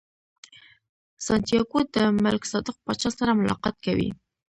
سانتیاګو 1.25 1.79
د 1.95 1.95
ملک 2.23 2.43
صادق 2.51 2.75
پاچا 2.85 3.09
سره 3.19 3.39
ملاقات 3.41 3.75
کوي. 3.85 4.09